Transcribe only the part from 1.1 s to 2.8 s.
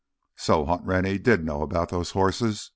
did know about those horses!"